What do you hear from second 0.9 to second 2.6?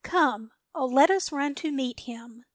us run to meet him!